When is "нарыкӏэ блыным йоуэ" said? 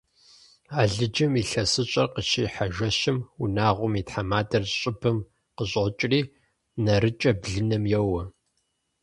6.83-8.23